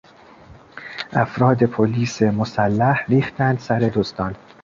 افراد 1.13 1.63
پلیس 1.63 2.21
مسلح 2.23 3.05
ریختند 3.05 3.59
سر 3.59 3.79
دزدان. 3.79 4.35